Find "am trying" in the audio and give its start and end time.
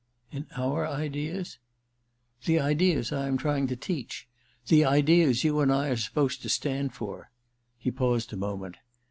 3.27-3.67